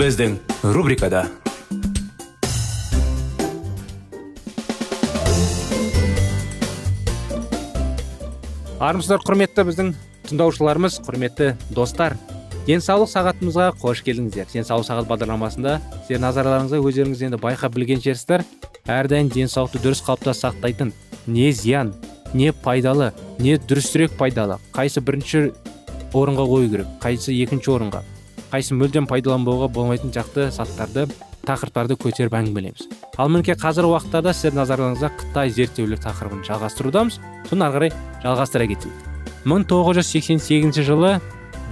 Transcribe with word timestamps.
Біздің 0.00 0.38
рубрикада 0.72 1.26
армысыздар 8.80 9.20
құрметті 9.26 9.66
біздің 9.68 9.90
тыңдаушыларымыз 10.30 10.96
құрметті 11.04 11.50
достар. 11.76 12.16
Денсаулық 12.64 13.10
сағатымызға 13.12 13.66
қош 13.82 14.00
келдіңіздер. 14.06 14.48
Денсаулық 14.54 14.88
сағат 14.88 15.10
бағдарламасында 15.10 15.74
сіздердің 16.06 16.24
назарларыңызға 16.24 16.80
өздеріңіз 16.88 17.24
енді 17.28 17.40
байқап 17.42 17.74
білген 17.76 18.00
шығарсыздар 18.00 18.46
әрдайым 18.88 19.28
денсаулықты 19.34 19.82
дұрыс 19.84 20.00
қалыпта 20.06 20.32
сақтайтын 20.38 20.94
не 21.26 21.50
зиян 21.52 21.92
не 22.32 22.54
пайдалы 22.54 23.10
не 23.38 23.58
дұрысірек 23.58 24.16
пайдалы. 24.16 24.56
Қайсы 24.72 25.04
бірінші 25.04 25.50
орынға 26.14 26.48
қою 26.48 26.72
керек 26.72 26.96
қайсы 27.04 27.36
екінші 27.42 27.74
орынға? 27.76 28.02
Қайсы 28.50 28.74
мүлдем 28.74 29.06
пайдаланбауға 29.10 29.70
болмайтын 29.74 30.12
жақты 30.14 30.50
заттарды 30.54 31.06
тақырыптарды 31.46 31.96
көтеріп 32.00 32.34
әңгімелейміз. 32.36 32.88
Ал 33.16 33.30
мінекей 33.32 33.56
қазіргі 33.58 33.94
уақыттарда 33.94 34.34
сіздердің 34.36 34.60
назарларыңызға 34.60 35.10
қытай 35.22 35.52
зерттеулер 35.56 36.02
тақырыбын 36.02 36.44
жалғастырудамыз. 36.48 37.18
Соны 37.48 37.66
ары 37.66 37.78
қарай 37.78 37.94
жалғастыра 38.24 38.68
кетейік. 38.74 39.08
1988 39.48 40.82
жылы 40.84 41.16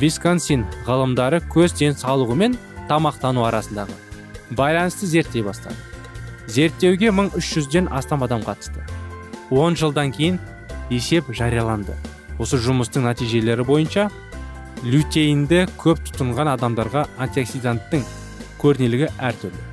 висконсин 0.00 0.64
ғалымдары 0.86 1.42
көз 1.52 1.76
денсаулығы 1.82 2.38
мен 2.38 2.58
тамақтану 2.88 3.44
арасындағы 3.50 3.98
байланысты 4.50 5.06
зерттей 5.06 5.42
бастады. 5.42 5.76
Зерттеуге 6.46 7.08
1300-ден 7.08 7.88
астам 7.92 8.22
адам 8.24 8.40
қатысты. 8.42 8.80
10 9.50 9.76
жылдан 9.76 10.12
кейін 10.12 10.38
есеп 10.90 11.28
жарияланды. 11.34 11.96
Осы 12.38 12.56
жұмыстың 12.56 13.04
нәтижелері 13.04 13.66
бойынша 13.68 14.08
лютеинді 14.84 15.64
көп 15.80 16.04
тұтынған 16.10 16.52
адамдарға 16.54 17.08
антиоксиданттың 17.24 18.04
көрнелігі 18.60 19.10
әртүрлі 19.18 19.68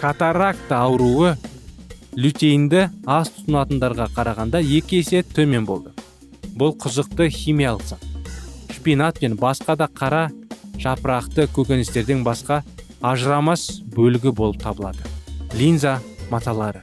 катаракта 0.00 0.78
ауруы 0.80 1.34
лютеинді 2.16 2.86
аз 3.04 3.28
тұтынатындарға 3.34 4.06
қарағанда 4.14 4.62
екі 4.64 5.02
есе 5.02 5.20
төмен 5.22 5.66
болды. 5.68 5.92
Бұл 6.56 6.72
қызықты 6.80 7.28
химиялық 7.30 7.84
зат. 7.84 8.06
Шпинат 8.72 9.20
пен 9.20 9.36
басқа 9.36 9.76
да 9.76 9.90
қара 9.92 10.30
жапырақты 10.80 11.46
көкөністерден 11.52 12.24
басқа 12.24 12.62
ажырамас 13.02 13.82
бөлігі 13.92 14.32
болып 14.32 14.62
табылады. 14.62 15.04
Линза 15.52 15.98
маталары. 16.30 16.80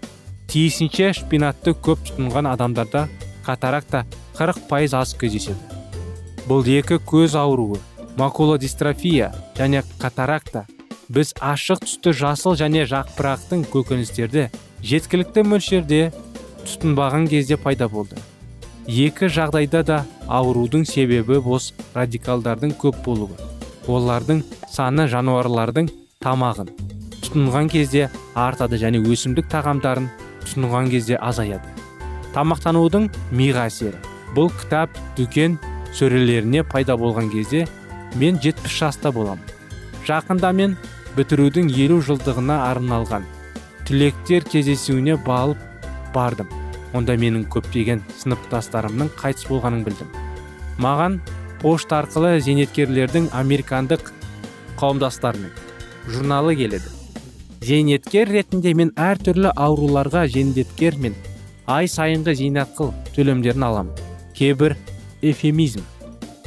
Тиісінше 0.47 1.09
шпинатты 1.18 1.74
көп 1.74 2.06
тұтынған 2.06 2.53
адамдарда 2.53 3.08
катаракта 3.46 4.06
40 4.38 4.68
пайыз 4.70 4.94
аз 4.94 5.18
кездеседі. 5.18 5.77
Бұл 6.47 6.63
екі 6.72 6.97
көз 7.03 7.35
ауруы 7.35 7.81
макула 8.18 8.58
дистрофия 8.58 9.34
және 9.58 9.84
катаракта. 10.00 10.66
Біз 11.09 11.34
ашық 11.40 11.84
түсті 11.84 12.13
жасыл 12.16 12.56
және 12.59 12.85
жапырақтың 12.88 13.66
көкөністерді 13.72 14.47
жеткілікті 14.84 15.44
мөлшерде 15.47 16.02
тұтынбаған 16.63 17.28
кезде 17.31 17.58
пайда 17.59 17.88
болды. 17.91 18.18
Екі 18.88 19.28
жағдайда 19.28 19.84
да 19.84 20.00
аурудың 20.28 20.85
себебі 20.88 21.40
бос 21.44 21.74
радикалдардың 21.96 22.75
көп 22.79 23.00
болуы 23.06 23.35
олардың 23.88 24.44
саны 24.72 25.08
жануарлардың 25.12 25.90
тамағын 26.24 26.72
тұтынған 27.24 27.72
кезде 27.72 28.08
артады 28.35 28.79
және 28.79 29.00
өсімдік 29.03 29.47
тағамдарын 29.52 30.08
тұтынған 30.44 30.91
кезде 30.91 31.19
азаяды. 31.19 31.72
Тамақтанудың 32.35 33.09
миға 33.31 33.68
әсері 33.72 34.00
бұл 34.35 34.52
кітап 34.59 34.96
дүкен 35.18 35.58
сөрелеріне 35.97 36.63
пайда 36.63 36.97
болған 37.00 37.31
кезде 37.34 37.66
мен 38.16 38.38
70 38.44 38.78
жаста 38.81 39.12
боламын 39.12 39.56
жақында 40.08 40.53
мен 40.62 40.78
бітірудің 41.18 41.74
елу 41.85 42.00
жылдығына 42.06 42.62
арналған 42.69 43.25
түлектер 43.88 44.44
кездесуіне 44.44 45.16
балып 45.25 45.58
бардым. 46.13 46.50
Онда 46.96 47.16
менің 47.19 47.46
көптеген 47.52 48.02
сыныптастарымның 48.19 49.12
қайтыс 49.19 49.47
болғанын 49.47 49.84
білдім. 49.85 50.09
Маған 50.84 51.19
пошта 51.62 52.02
арқылы 52.02 52.38
зейнеткерлердің 52.44 53.29
американдық 53.35 54.12
қауымдастарының 54.79 55.53
журналы 56.12 56.56
келеді. 56.59 56.91
Зейнеткер 57.64 58.31
ретінде 58.31 58.74
мен 58.78 58.91
әртүрлі 58.96 59.53
ауруларға 59.56 60.25
зейнеткер 60.31 61.00
мен 61.03 61.16
ай 61.68 61.88
сайынғы 61.91 62.35
зейнетақы 62.41 62.91
төлемдерін 63.16 63.68
аламын. 63.69 64.06
Кейбір 64.38 64.78
эфемизм. 65.22 65.81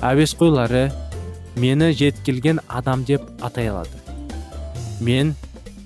Әуесқойлары 0.00 0.90
мені 1.56 1.92
жеткілген 1.92 2.60
адам 2.68 3.04
деп 3.04 3.22
атай 3.40 3.68
алады. 3.70 3.96
Мен 5.00 5.34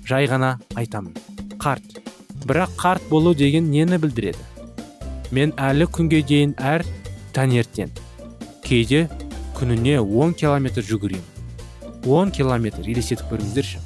жай 0.07 0.27
ғана 0.29 0.57
айтамын. 0.75 1.15
Қарт. 1.59 2.01
Бірақ 2.45 2.75
қарт 2.77 3.09
болу 3.09 3.33
деген 3.33 3.71
нені 3.71 3.97
білдіреді? 3.97 4.39
Мен 5.31 5.53
әлі 5.57 5.87
күнге 5.89 6.21
дейін 6.21 6.53
әр 6.61 6.85
таңертең 7.33 7.89
кейде 8.65 9.07
күніне 9.57 9.97
10 10.01 10.35
километр 10.37 10.85
жүгіремін. 10.85 11.25
10 12.05 12.31
километр 12.37 12.85
елестетіп 12.85 13.31
көріңіздерші. 13.31 13.81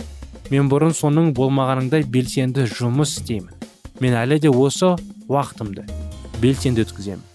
Мен 0.50 0.70
бұрын 0.72 0.96
соның 0.98 1.32
болмағаныңдай 1.38 2.04
белсенді 2.10 2.68
жұмыс 2.68 3.20
істеймін. 3.20 3.56
Мен 4.04 4.16
әлі 4.18 4.40
де 4.44 4.50
осы 4.50 4.96
уақытымды 5.30 5.86
белсенді 6.42 6.88
өткіземін. 6.88 7.29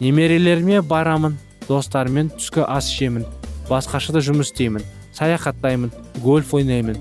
Немерелеріме 0.00 0.80
барамын 0.82 1.36
достарыммен 1.68 2.32
түскі 2.36 2.64
ас 2.66 2.88
ішемін 2.92 3.26
басқаша 3.68 4.16
да 4.16 4.24
жұмыс 4.24 4.50
істеймін 4.50 4.86
саяхаттаймын 5.16 5.92
гольф 6.24 6.54
ойнаймын 6.56 6.98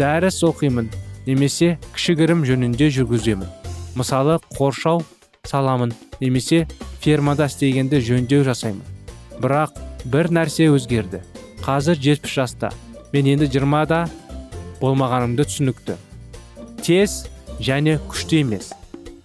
дәріс 0.00 0.42
оқимын 0.48 0.90
немесе 1.26 1.76
кішігірім 1.94 2.44
жөнінде 2.48 2.88
жүргіземін. 2.94 3.48
Мысалы 3.94 4.38
қоршау 4.56 5.02
саламын 5.46 5.92
немесе 6.20 6.66
фермада 7.02 7.46
істегенде 7.50 8.00
жөндеу 8.04 8.44
жасаймын. 8.46 8.82
Бірақ 9.40 9.76
бір 10.04 10.30
нәрсе 10.32 10.70
өзгерді. 10.72 11.22
Қазір 11.64 12.00
70 12.00 12.34
жаста. 12.34 12.72
Мен 13.12 13.28
енді 13.28 13.50
20-да 13.50 14.06
болмағанымды 14.80 15.44
түсінікті. 15.48 15.98
Тез 16.80 17.26
және 17.60 17.98
күшті 18.08 18.40
емес. 18.44 18.72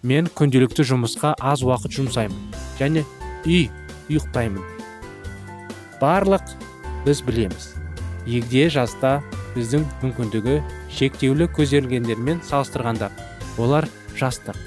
Мен 0.04 0.28
күнделікті 0.28 0.86
жұмысқа 0.92 1.34
аз 1.40 1.64
уақыт 1.64 1.96
жұмсаймын 1.96 2.52
және 2.80 3.06
үй 3.46 3.70
ұйықтаймын. 4.10 4.64
Барлық 6.02 6.54
біз 7.06 7.22
білеміз. 7.26 7.72
Егде 8.26 8.68
жаста 8.74 9.20
біздің 9.56 9.86
мүмкіндігі 10.02 10.60
шектеулі 10.92 11.48
көзделгендермен 11.56 12.42
салыстырғанда 12.46 13.12
олар 13.62 13.88
жастық. 14.18 14.58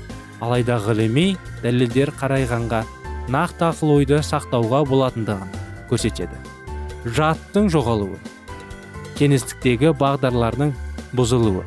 Алайда 0.41 0.79
ғылыми 0.83 1.33
дәлелдер 1.65 2.13
қарайғанға 2.21 2.85
нақты 3.29 3.67
ақыл 3.69 3.97
ойды 3.99 4.21
сақтауға 4.23 4.85
болатындығын 4.87 5.51
көрсетеді. 5.91 6.39
Жаттың 7.05 7.69
жоғалуы 7.75 8.19
кеңістіктегі 9.19 9.91
бағдарлардың 9.99 10.73
бұзылуы 11.19 11.65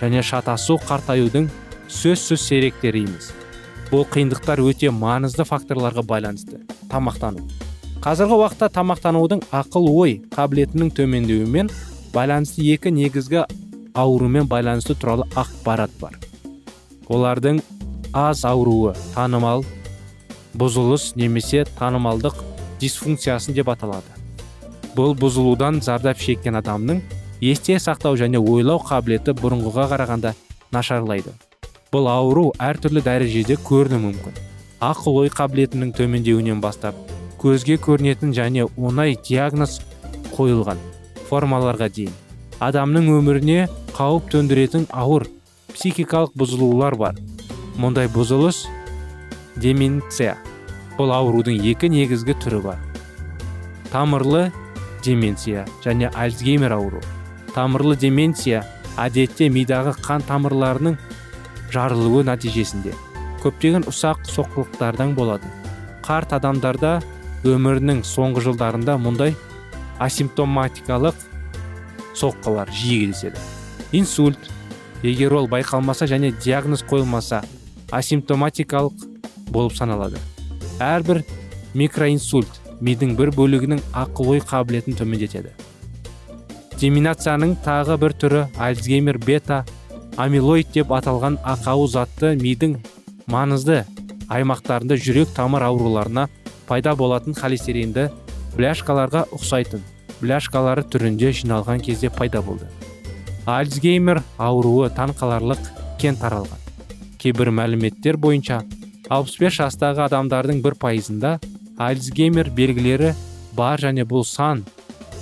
және 0.00 0.22
шатасу 0.26 0.80
қартаюдың 0.88 1.46
сөзсіз 1.86 2.42
серектері 2.42 3.04
емес 3.06 3.30
бұл 3.94 4.08
қиындықтар 4.10 4.58
өте 4.58 4.88
маңызды 4.90 5.44
факторларға 5.46 6.02
байланысты. 6.02 6.56
Тамақтану. 6.90 7.44
Қазіргі 8.02 8.34
уақытта 8.40 8.66
тамақтанудың 8.74 9.44
ақыл 9.54 9.86
ой 9.86 10.16
қабілетінің 10.34 10.90
төмендеуімен 10.96 11.70
байланысты 12.10 12.64
екі 12.74 12.90
негізгі 12.90 13.44
аурумен 13.94 14.50
байланысты 14.50 14.96
туралы 14.98 15.28
ақпарат 15.38 15.94
бар. 16.00 16.18
Олардың 17.06 17.62
аз 18.10 18.42
ауруы 18.42 18.96
танымал 19.14 19.62
бұзылыс 20.58 21.12
немесе 21.14 21.62
танымалдық 21.78 22.42
дисфункциясын 22.82 23.54
деп 23.54 23.70
аталады. 23.70 24.10
Бұл 24.98 25.14
бұзылудан 25.14 25.78
зардап 25.86 26.18
шеккен 26.18 26.58
адамның 26.58 27.04
есте 27.38 27.78
сақтау 27.78 28.18
және 28.18 28.42
ойлау 28.42 28.82
қабілеті 28.82 29.38
бұрынғыға 29.38 29.90
қарағанда 29.94 30.34
нашарлайды. 30.74 31.30
Бұл 31.94 32.08
ауру 32.10 32.48
әртүрлі 32.58 33.04
дәрежеде 33.06 33.54
көрінуі 33.62 34.02
мүмкін. 34.02 34.38
Ақыл 34.82 35.20
ой 35.20 35.28
қабілетінің 35.30 35.92
төмендеуінен 35.94 36.58
бастап 36.58 36.96
көзге 37.38 37.76
көрінетін 37.78 38.32
және 38.34 38.66
оңай 38.74 39.14
диагноз 39.28 39.76
қойылған 40.34 40.80
формаларға 41.28 41.86
дейін. 41.94 42.10
Адамның 42.58 43.12
өміріне 43.14 43.68
қауіп 43.94 44.26
төндіретін 44.34 44.88
ауыр 44.90 45.28
психикалық 45.70 46.34
бұзылулар 46.34 46.98
бар. 46.98 47.22
Мұндай 47.78 48.10
бұзылыс 48.10 48.64
деменция. 49.62 50.34
Бұл 50.98 51.14
аурудың 51.14 51.62
екі 51.62 51.92
негізгі 51.94 52.34
түрі 52.42 52.62
бар. 52.66 52.82
Тамырлы 53.94 54.48
деменция 55.06 55.66
және 55.84 56.10
альцгеймер 56.10 56.74
ауру. 56.74 57.02
Тамырлы 57.54 57.94
деменция 57.94 58.64
әдетте 58.98 59.46
мидағы 59.50 59.94
қан 60.02 60.26
тамырларының 60.26 60.98
жарылуы 61.74 62.22
нәтижесінде. 62.28 62.94
Көптеген 63.42 63.84
ұсақ 63.90 64.24
соққылықтардан 64.30 65.12
болады 65.18 65.50
қарт 66.06 66.32
адамдарда 66.38 66.94
өмірінің 67.44 68.00
соңғы 68.08 68.46
жылдарында 68.46 68.96
мұндай 69.00 69.34
асимптоматикалық 70.04 71.26
соққылар 72.16 72.72
жиі 72.72 73.10
кездеседі 73.10 73.42
инсульт 73.94 74.38
егер 75.02 75.34
ол 75.34 75.48
байқалмаса 75.48 76.06
және 76.08 76.32
диагноз 76.44 76.82
қойылмаса 76.88 77.44
асимптоматикалық 77.90 78.92
болып 79.52 79.76
саналады. 79.76 80.18
Әрбір 80.80 81.22
микроинсульт 81.74 82.60
мидың 82.80 83.14
бір 83.18 83.30
бөлігінің 83.36 83.82
ақыл 83.94 84.34
ой 84.34 84.42
қабілетін 84.42 84.98
төмендетеді. 84.98 85.52
Деминацияның 86.80 87.54
тағы 87.64 87.98
бір 88.02 88.16
түрі 88.18 88.40
альцгеймер 88.58 89.18
бета 89.22 89.62
амилоид 90.20 90.70
деп 90.74 90.92
аталған 90.94 91.40
ақау 91.54 91.88
затты 91.90 92.34
мидың 92.38 92.76
маңызды 93.30 93.82
аймақтарында 94.30 94.98
жүрек 95.00 95.32
тамыр 95.36 95.66
ауруларына 95.66 96.28
пайда 96.68 96.94
болатын 96.96 97.34
холестеринді 97.34 98.08
бляшкаларға 98.56 99.24
ұқсайтын 99.34 99.82
бляшкалары 100.20 100.84
түрінде 100.86 101.32
жиналған 101.34 101.82
кезде 101.84 102.10
пайда 102.10 102.42
болды. 102.42 102.68
Альцгеймер 103.46 104.22
ауруы 104.38 104.88
таң 104.94 105.12
қаларлық 105.18 105.60
кең 106.00 106.16
таралған. 106.22 106.60
Кейбір 107.18 107.50
мәліметтер 107.58 108.16
бойынша 108.20 108.62
65 109.10 109.58
жастағы 109.58 110.06
адамдардың 110.06 110.62
бір 110.64 110.78
пайызында 110.80 111.38
альцгеймер 111.76 112.50
белгілері 112.54 113.12
бар 113.56 113.82
және 113.82 114.06
бұл 114.08 114.24
сан 114.24 114.62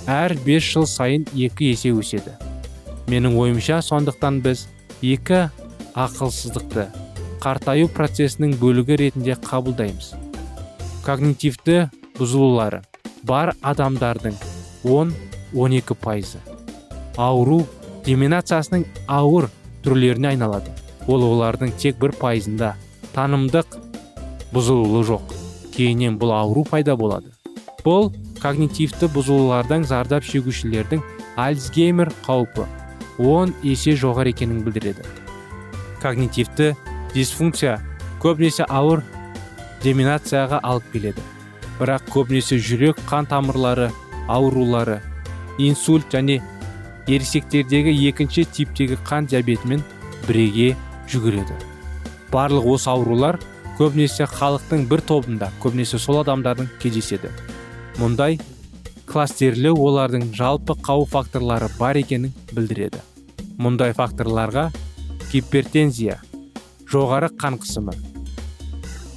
әр 0.07 0.37
5 0.45 0.69
жыл 0.69 0.87
сайын 0.87 1.25
екі 1.33 1.73
есе 1.73 1.91
өседі. 1.91 2.37
Менің 3.11 3.35
ойымша 3.39 3.81
сондықтан 3.83 4.39
біз 4.45 4.67
екі 5.01 5.47
ақылсыздықты. 5.97 6.87
Қартаю 7.43 7.89
процесінің 7.91 8.55
бөлігі 8.61 8.97
ретінде 9.01 9.35
қабылдаймыз. 9.43 10.13
Когнитивті 11.03 11.89
бұзылулары. 12.17 12.83
Бар 13.23 13.53
адамдардың 13.61 14.37
10-12 14.83 15.95
пайызы. 15.99 16.39
Ауру 17.17 17.63
деменациясының 18.05 18.85
ауыр 19.07 19.49
түрлеріне 19.83 20.33
айналады. 20.33 20.71
Ол 21.07 21.23
олардың 21.27 21.73
тек 21.79 21.99
бір 21.99 22.15
пайызында 22.19 22.73
танымдық 23.15 23.79
бұзылуы 24.53 25.03
жоқ. 25.07 25.33
Кейіннен 25.75 26.19
бұл 26.21 26.31
ауру 26.35 26.63
пайда 26.69 26.95
болады. 26.99 27.33
Бұл 27.83 28.13
когнитивті 28.43 29.09
бұзылулардан 29.11 29.83
зардап 29.87 30.23
шегушілердің 30.27 31.03
альцгеймер 31.39 32.11
қаупі. 32.25 32.67
10 33.17 33.53
есе 33.63 33.95
жоғары 33.99 34.33
екенін 34.33 34.63
білдіреді. 34.65 35.05
Когнитивті 36.01 36.73
дисфункция 37.13 37.79
көбінесе 38.23 38.65
ауыр 38.69 39.03
деминацияға 39.83 40.59
алып 40.63 40.89
келеді. 40.93 41.21
Бірақ 41.79 42.07
көбінесе 42.13 42.57
жүрек 42.57 42.99
қан 43.09 43.27
тамырлары 43.29 43.91
аурулары 44.27 45.01
инсульт 45.57 46.09
және 46.13 46.41
ересектердегі 47.07 47.93
екінші 48.09 48.45
типтегі 48.45 48.97
қан 49.05 49.27
диабетімен 49.27 49.83
бірге 50.27 50.73
жүгіреді. 51.11 51.57
Барлық 52.31 52.69
осы 52.75 52.89
аурулар 52.89 53.39
көбінесе 53.77 54.25
халықтың 54.29 54.87
бір 54.89 55.03
тобында 55.05 55.51
көбінесе 55.61 55.99
сол 55.99 56.21
адамдардың 56.23 56.69
кездеседі. 56.81 57.29
Мұндай 57.99 58.39
кластерлеу 59.09 59.75
олардың 59.87 60.29
жалпы 60.35 60.75
қауіп 60.85 61.11
факторлары 61.13 61.69
бар 61.79 61.99
екенін 61.99 62.33
білдіреді. 62.53 63.01
Мұндай 63.59 63.93
факторларға 63.97 64.69
гипертензия 65.31 66.19
жоғары 66.89 67.29
қан 67.39 67.59
қысымы 67.61 67.95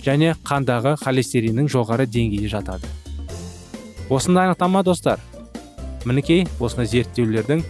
және 0.07 0.35
қандағы 0.47 0.97
холестериннің 1.03 1.71
жоғары 1.73 2.07
деңгейі 2.07 2.51
жатады. 2.53 2.89
Осындай 4.11 4.47
анықтама 4.47 4.85
достар. 4.87 5.21
Мінекей 6.07 6.47
осындай 6.61 6.87
зерттеулердің 6.93 7.65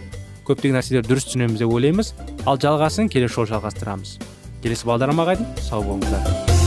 көптеген 0.45 0.77
нәрселерді 0.77 1.13
дұрыс 1.13 1.25
түсінеміз 1.31 1.63
деп 1.63 1.73
ойлаймыз. 1.73 2.13
Ал 2.45 2.61
жалғасын 2.61 3.09
келесі 3.09 3.39
жолы 3.39 3.55
жалғастырамыз. 3.55 4.17
Келесі 4.61 4.91
бағдарламаға 4.91 5.39
дейін 5.41 5.59
сау 5.65 5.83
болыңыздар. 5.89 6.66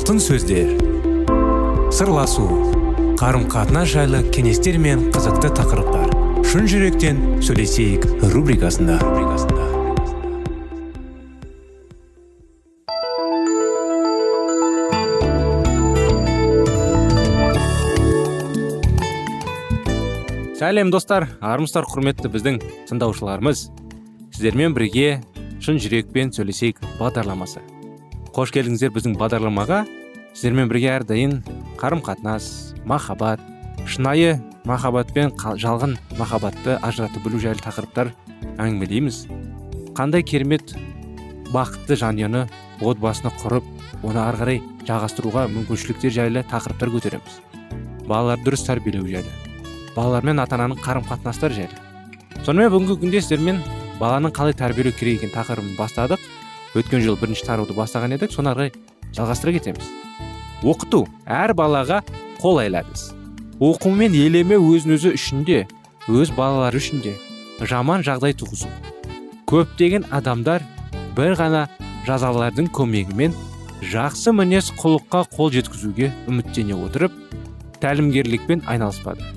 Алтын 0.00 0.16
сөздер. 0.16 0.70
Сырласу 1.92 2.46
қарым 3.20 3.42
қатынас 3.52 3.90
жайлы 3.92 4.22
кеңестер 4.32 4.78
мен 4.80 5.02
қызықты 5.12 5.50
тақырыптар. 5.58 6.14
Шын 6.48 6.64
жүректен 6.72 7.18
сөйлесейік 7.44 8.06
рубрикасында. 8.32 8.96
Сәлем 20.56 20.94
достар 20.94 21.28
армысыздар 21.42 21.84
құрметті 21.92 22.32
біздің 22.32 22.62
тыңдаушыларымыз. 22.88 23.66
Сіздермен 24.32 24.72
бірге 24.78 25.20
шын 25.60 25.76
жүрекпен 25.76 26.32
сөйлесейік 26.32 26.80
бағдарламасы. 26.96 27.60
Қош 28.40 28.54
келдіңіздер 28.54 28.92
біздің 28.94 29.18
бағдарламаға. 29.20 29.82
Сіздермен 30.32 30.70
бірге 30.70 30.88
әрдайым 30.94 31.32
қарым 31.76 32.00
қатынас 32.00 32.72
махаббат 32.88 33.42
шынайы 33.84 34.38
махаббат 34.64 35.12
пен 35.12 35.34
жалған 35.36 35.98
махаббатты 36.16 36.78
ажыратып 36.80 37.26
білу 37.26 37.40
жайлы 37.42 37.60
тақырыптар 37.60 38.14
әңгімелейміз. 38.56 39.26
Қандай 39.92 40.24
керемет 40.24 40.72
бақытты 41.52 42.00
жанұяны 42.00 42.46
отбасыны 42.80 43.34
құрып 43.42 43.68
оны 44.08 44.24
ары 44.24 44.40
қарай 44.40 44.62
жалғастыруға 44.88 45.44
мүмкіншіліктер 45.58 46.16
жайлы 46.16 46.46
тақырыптар 46.48 46.94
көтереміз. 46.96 47.40
Балаларды 48.08 48.48
дұрыс 48.48 48.64
тәрбиелеу 48.64 49.04
жайлы 49.04 49.36
балалар 49.92 50.24
мен 50.24 50.40
ата 50.40 50.56
ананың 50.56 50.80
қарым 50.80 51.04
қатынастары 51.04 51.60
жайлы. 51.60 51.76
Сонымен 52.46 52.72
бүгінгі 52.72 53.02
күнде 53.04 53.20
сіздермен 53.20 53.60
баланың 54.00 54.32
қалай 54.32 54.56
тәрбиелеу 54.56 54.96
керек 54.96 55.20
екенін 55.20 55.34
тақырыбын 55.34 55.76
бастадық. 55.76 56.22
Өткен 56.74 57.02
жолы 57.04 57.20
бірінші 57.20 57.46
тарауды 57.46 57.76
бастаған 57.76 58.16
едік 58.18 58.34
соны 58.34 58.54
ары 58.54 58.68
жалғастыра 59.16 59.56
кетеміз. 59.58 59.86
Оқыту 60.62 61.06
әр 61.26 61.54
балаға 61.56 62.02
қолайлы 62.42 62.84
әдіс 62.84 63.10
оқу 63.60 63.92
мен 63.92 64.14
елеме 64.16 64.56
өзін 64.56 64.94
өзі 64.96 65.12
үшін 65.18 65.44
де 65.44 65.66
өз 66.08 66.32
балалары 66.32 66.80
үшін 66.80 67.02
де 67.04 67.12
жаман 67.60 68.00
жағдай 68.00 68.32
туғызу. 68.32 68.70
Көптеген 69.50 70.06
адамдар 70.16 70.64
бір 71.16 71.36
ғана 71.36 71.66
жазалардың 72.06 72.70
көмегімен 72.72 73.34
жақсы 73.92 74.32
мінез 74.32 74.70
құлыққа 74.80 75.26
қол 75.36 75.52
жеткізуге 75.52 76.08
үміттене 76.30 76.78
отырып 76.78 77.12
тәлімгерлікпен 77.84 78.64
айналыспады. 78.64 79.28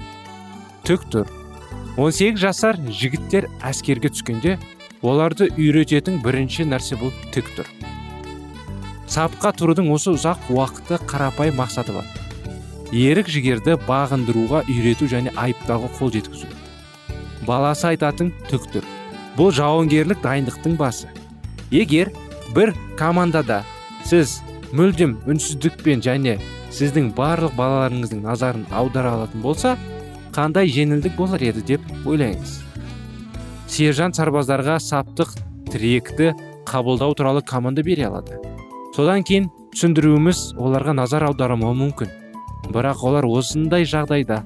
Түк 0.87 1.03
тұр. 1.11 1.27
18 1.99 2.39
жасар 2.39 2.79
жігіттер 2.87 3.49
әскерге 3.61 4.09
түскенде 4.15 4.55
оларды 5.03 5.49
үйрететін 5.57 6.21
бірінші 6.23 6.65
нәрсе 6.71 6.95
бұл 6.99 7.11
тік 7.35 7.49
тұр. 7.57 7.67
Сапқа 9.11 9.51
тұрудың 9.59 9.91
осы 9.93 10.13
ұзақ 10.15 10.47
уақыты 10.55 10.99
қарапайым 11.09 11.59
мақсаты 11.59 11.93
бар. 11.93 12.07
Ерік 12.95 13.27
жігерді 13.29 13.75
бағындыруға 13.87 14.63
үйрету 14.71 15.09
және 15.11 15.33
айыптауға 15.35 15.91
қол 15.99 16.13
жеткізу. 16.15 16.47
Баласы 17.45 17.89
айтатын 17.91 18.31
түк 18.47 18.69
тұр. 18.71 18.87
Бұл 19.35 19.51
жауынгерлік 19.51 20.23
дайындықтың 20.23 20.77
басы. 20.79 21.11
Егер 21.73 22.13
бір 22.55 22.71
командада 22.97 23.63
сіз 24.07 24.39
мүлдем 24.71 25.17
үнсіздікпен 25.29 26.03
және 26.05 26.39
сіздің 26.73 27.11
барлық 27.17 27.57
балаларыңыздың 27.57 28.23
назарын 28.23 28.67
аудара 28.71 29.17
алатын 29.17 29.41
болса 29.43 29.75
қандай 30.33 30.69
жеңілдік 30.73 31.17
болар 31.17 31.41
еді 31.41 31.65
деп 31.73 31.89
ойлаңыз 32.05 32.61
сержант 33.73 34.13
сарбаздарға 34.19 34.75
саптық 34.77 35.31
тіректі 35.71 36.33
қабылдау 36.69 37.15
туралы 37.17 37.41
команда 37.41 37.81
бере 37.81 38.05
алады. 38.05 38.37
Содан 38.93 39.23
кейін 39.25 39.47
түсіндіруіміз 39.73 40.41
оларға 40.61 40.93
назар 40.93 41.25
аудармауы 41.25 41.73
мүмкін. 41.79 42.11
Бірақ 42.69 43.01
олар 43.07 43.25
осындай 43.25 43.87
жағдайда 43.89 44.43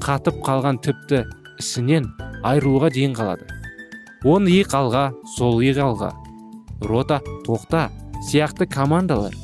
қатып 0.00 0.38
қалған 0.46 0.78
тіпті 0.80 1.26
ісінен 1.60 2.06
айырылуға 2.40 2.88
дейін 2.94 3.12
қалады. 3.18 3.44
Он 4.24 4.48
иық 4.48 4.72
алға 4.78 5.04
сол 5.36 5.60
иық 5.60 5.82
алға. 5.84 6.14
Рота 6.80 7.20
тоқта 7.44 7.90
сияқты 8.30 8.64
командалар. 8.64 9.36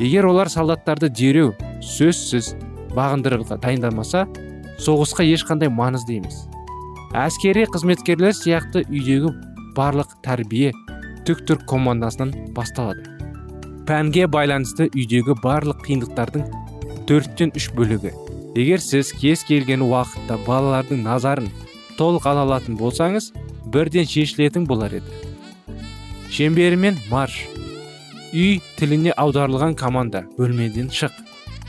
Егер 0.00 0.28
олар 0.28 0.52
солдаттарды 0.52 1.08
дереу 1.08 1.54
сөзсіз 1.80 2.52
бағындыруға 2.92 3.56
дайындалмаса 3.56 4.26
соғысқа 4.76 5.24
ешқандай 5.24 5.72
маңызды 5.72 6.20
емес. 6.20 6.44
Әскери 7.14 7.66
қызметкерлер 7.70 8.34
сияқты 8.34 8.82
үйдегі 8.88 9.30
барлық 9.76 10.16
тәрбие 10.24 10.72
түк 11.26 11.44
түр 11.46 11.60
командасынан 11.68 12.32
басталады. 12.56 13.04
Пәнге 13.86 14.26
байланысты 14.26 14.88
үйдегі 14.90 15.36
барлық 15.42 15.84
қиындықтардың 15.86 16.46
төрттен 17.06 17.52
үш 17.54 17.70
бөлігі. 17.76 18.12
Егер 18.56 18.80
сіз 18.82 19.12
кез 19.20 19.44
келген 19.46 19.84
уақытта 19.86 20.38
балалардың 20.46 21.04
назарын 21.04 21.50
толық 21.98 22.26
ала 22.30 22.46
алатын 22.46 22.78
болсаңыз 22.80 23.30
бірден 23.72 24.08
шешілетін 24.08 24.66
болар 24.66 24.98
еді. 24.98 25.20
Шеңберімен 26.32 26.98
марш. 27.10 27.44
Үй 28.34 28.58
тіліне 28.78 29.14
аударылған 29.16 29.76
команда 29.78 30.24
бөлмеден 30.36 30.90
шық 30.90 31.14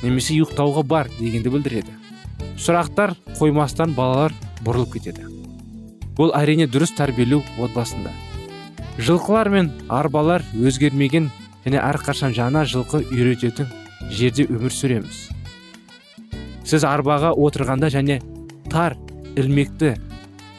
немесе 0.02 0.34
ұйықтауға 0.40 0.84
бар 0.88 1.12
дегенді 1.20 1.54
білдіреді. 1.54 1.94
Сұрақтар 2.58 3.14
қоймастан 3.38 3.94
балалар 3.96 4.34
бұрылып 4.68 4.98
кетеді. 4.98 5.26
Бұл 6.18 6.34
әрине 6.36 6.68
дұрыс 6.68 6.92
тәрбиелеу 6.98 7.44
отбасында. 7.62 8.12
Жылқылар 8.98 9.50
мен 9.54 9.72
арбалар 9.94 10.44
өзгермеген 10.58 11.30
және 11.66 11.80
әрқашан 11.84 12.34
жаңа 12.36 12.66
жылқы 12.68 13.04
үйрететін 13.06 13.70
жерде 14.10 14.48
өмір 14.50 14.74
сүреміз. 14.74 15.28
Сіз 16.68 16.84
арбаға 16.84 17.32
отырғанда 17.38 17.92
және 17.94 18.20
тар 18.72 18.98
ілмекті 19.38 19.94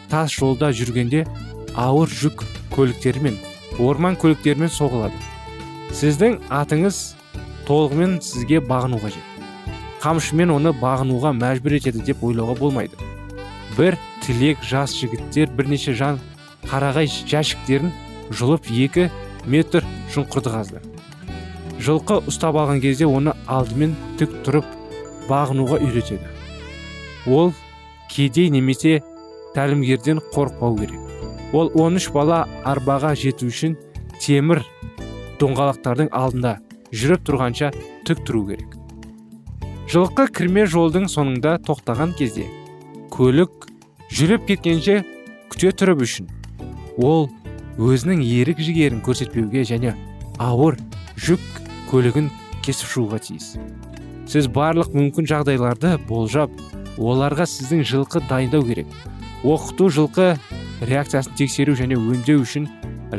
тас 0.09 0.33
жолда 0.33 0.71
жүргенде 0.73 1.27
ауыр 1.77 2.09
жүк 2.09 2.47
көліктерімен 2.77 3.37
орман 3.83 4.17
көліктерімен 4.19 4.71
соғылады. 4.73 5.19
Сіздің 5.99 6.39
атыңыз 6.53 7.03
толығымен 7.69 8.19
сізге 8.25 8.63
бағыну 8.65 9.03
қажет. 9.03 9.25
Қамшымен 10.03 10.55
оны 10.55 10.73
бағынуға 10.79 11.35
мәжбүр 11.37 11.79
етеді 11.81 12.05
деп 12.07 12.23
ойлауға 12.25 12.59
болмайды. 12.61 12.97
Бір 13.79 13.97
тілек 14.27 14.63
жас 14.67 14.97
жігіттер 14.99 15.55
бірнеше 15.57 15.95
жан 15.95 16.21
қарағай 16.67 17.09
жәшіктерін 17.09 17.95
жұлып 18.35 18.69
екі 18.75 19.09
метр 19.47 19.87
шұңқырды 20.13 20.53
қазды 20.53 20.83
жылқы 21.79 22.19
ұстап 22.29 22.59
алған 22.59 22.81
кезде 22.83 23.07
оны 23.07 23.35
алдымен 23.47 23.95
тік 24.19 24.33
тұрып 24.47 24.67
бағынуға 25.29 25.79
үйретеді. 25.85 26.27
Ол 27.27 27.53
кедей 28.11 28.51
немесе 28.51 28.99
тәлімгерден 29.55 30.21
қорықпау 30.35 30.79
керек. 30.81 30.99
Ол 31.53 31.71
13 31.75 32.11
бала 32.13 32.43
арбаға 32.67 33.15
жету 33.17 33.49
үшін 33.49 33.77
темір 34.21 34.65
доңғалақтардың 35.41 36.11
алдында 36.13 36.59
жүріп 36.91 37.25
тұрғанша 37.29 37.71
тік 38.09 38.25
тұру 38.27 38.45
керек. 38.51 38.75
Жылқы 39.89 40.27
кірме 40.35 40.67
жолдың 40.69 41.07
соңында 41.09 41.57
тоқтаған 41.65 42.17
кезде 42.19 42.49
көлік 43.19 43.65
жүріп 44.15 44.45
кеткенше 44.47 45.01
күте 45.51 45.73
тұрып 45.75 46.05
үшін 46.05 46.29
ол 47.03 47.25
өзінің 47.83 48.21
ерік 48.23 48.61
жігерін 48.63 49.01
көрсетпеуге 49.03 49.65
және 49.67 49.97
ауыр 50.39 50.77
жүк 51.19 51.43
көлігін 51.91 52.29
кесіп 52.63 52.93
шығуға 52.93 53.19
тиіс. 53.25 53.49
Сіз 54.31 54.47
барлық 54.55 54.95
мүмкін 54.95 55.27
жағдайларды 55.33 55.97
болжап 56.07 56.53
оларға 56.95 57.49
сіздің 57.51 57.83
жылқы 57.91 58.23
дайындау 58.29 58.63
керек. 58.69 58.87
Оқыту 59.43 59.89
жылқы 59.97 60.29
реакциясын 60.87 61.35
тексеру 61.41 61.75
және 61.75 61.99
өңдеу 61.99 62.45
үшін 62.45 62.69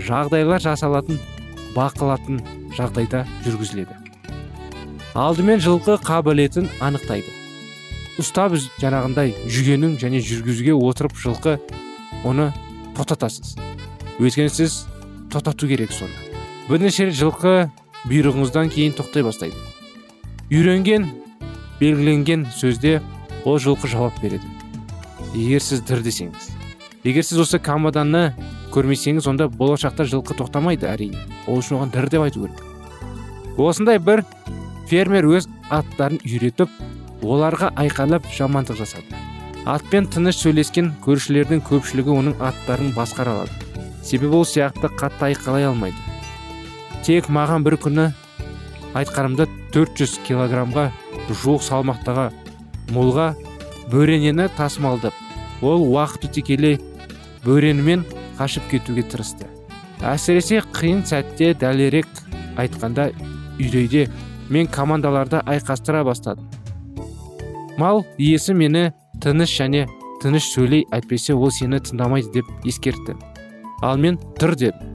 жағдайлар 0.08 0.64
жасалатын 0.64 1.20
бақылатын 1.76 2.40
жағдайда 2.78 3.26
жүргізіледі. 3.44 4.00
Алдымен 5.12 5.60
жылқы 5.60 6.00
қабілетін 6.08 6.72
анықтайды. 6.80 7.39
Ұстап 8.20 8.56
жаңағындай 8.82 9.34
жүгенің 9.48 9.96
және 10.02 10.20
жүргізуге 10.24 10.74
отырып 10.76 11.16
жылқы 11.20 11.56
оны 12.28 12.50
тоқтатасыз 12.98 13.56
өйткені 14.20 14.52
сіз 14.52 14.84
тоқтату 15.32 15.70
керек 15.70 15.94
соны 15.96 16.12
бірнеше 16.68 17.10
жылқы 17.16 17.70
бұйрығыңыздан 18.10 18.72
кейін 18.76 18.96
тоқтай 18.98 19.24
бастайды 19.24 19.56
үйренген 20.52 21.08
белгіленген 21.80 22.48
сөзде 22.58 22.98
ол 23.46 23.60
жылқы 23.64 23.88
жауап 23.92 24.20
береді 24.22 24.52
егер 25.34 25.64
сіз 25.64 25.86
дір 25.88 26.04
десеңіз 26.04 26.52
егер 27.08 27.24
сіз 27.24 27.46
осы 27.46 27.60
команданы 27.64 28.34
көрмесеңіз 28.74 29.30
онда 29.32 29.48
болашақта 29.48 30.04
жылқы 30.10 30.36
тоқтамайды 30.42 30.90
әрине 30.92 31.24
ол 31.48 31.64
үшін 31.64 31.80
оған 31.80 31.96
дір 31.96 32.10
деп 32.12 32.28
айту 32.28 32.48
керек 32.48 33.60
осындай 33.60 34.00
бір 34.00 34.26
фермер 34.92 35.28
өз 35.30 35.48
аттарын 35.70 36.20
үйретіп 36.26 36.74
оларға 37.22 37.72
айқайлап 37.76 38.28
жамандық 38.34 38.80
жасады. 38.80 39.18
Атпен 39.66 40.08
тыныш 40.08 40.40
сөйлескен 40.44 40.94
көршілердің 41.04 41.62
көпшілігі 41.68 42.16
оның 42.16 42.38
аттарын 42.40 42.94
басқара 42.96 43.36
алады. 43.36 43.52
Себебі 44.04 44.40
ол 44.40 44.46
сияқты 44.48 44.90
қатты 44.98 45.30
айқайлай 45.30 45.68
алмайды. 45.68 45.98
Тек 47.04 47.30
маған 47.30 47.66
бір 47.68 47.78
күні 47.84 48.10
айтқанымда 48.98 49.48
400 49.74 50.20
килограммға 50.26 50.90
жуық 51.30 51.64
салмақтағы 51.66 52.30
молға 52.96 53.34
бөренені 53.92 54.48
тасымалдап 54.58 55.14
ол 55.62 55.86
уақыт 55.92 56.30
өте 56.30 56.44
келе 56.46 56.72
бөренімен 57.46 58.06
қашып 58.40 58.70
кетуге 58.72 59.04
тырысты. 59.04 59.48
Әсіресе 60.00 60.64
қиын 60.74 61.04
сәтте 61.06 61.54
дәлерек 61.60 62.08
айтқанда 62.58 63.12
үйрейде 63.60 64.08
мен 64.50 64.68
командаларда 64.68 65.44
айқастыра 65.46 66.04
бастадым. 66.04 66.48
Мал 67.80 68.04
иесі 68.18 68.54
мені 68.54 68.90
тыныш 69.24 69.56
және 69.62 69.88
тыныш 70.22 70.52
сөйлей 70.54 70.86
әйтпесе 70.92 71.36
ол 71.36 71.52
сені 71.56 71.80
тыңдамайды 71.80 72.40
деп 72.40 72.68
ескертті. 72.68 73.16
Ал 73.82 73.98
мен 73.98 74.20
тұр 74.40 74.56
дедім 74.60 74.90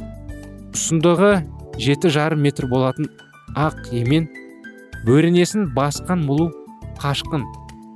ұсындығы 0.75 1.33
жеті 1.79 2.11
жарым 2.11 2.43
метр 2.45 2.67
болатын 2.69 3.07
ақ 3.57 3.93
емен 3.95 4.27
бөренесін 5.07 5.69
басқан 5.77 6.25
мұлу 6.27 6.51
қашқын. 6.99 7.45